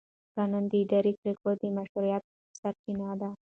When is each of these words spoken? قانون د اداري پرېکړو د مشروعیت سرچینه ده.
قانون 0.35 0.63
د 0.69 0.73
اداري 0.83 1.13
پرېکړو 1.21 1.51
د 1.61 1.63
مشروعیت 1.77 2.23
سرچینه 2.59 3.09
ده. 3.21 3.29